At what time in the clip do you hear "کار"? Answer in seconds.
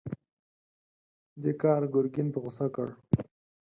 1.61-1.81